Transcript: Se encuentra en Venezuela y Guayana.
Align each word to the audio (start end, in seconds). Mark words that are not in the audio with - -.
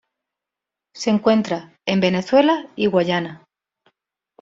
Se 0.95 1.11
encuentra 1.11 1.77
en 1.85 1.99
Venezuela 1.99 2.67
y 2.75 2.87
Guayana. 2.87 3.43